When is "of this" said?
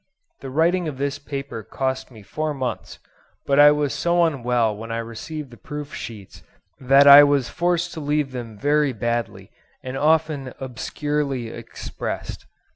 0.87-1.19